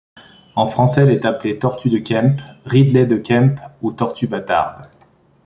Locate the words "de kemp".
1.91-2.41, 3.05-3.59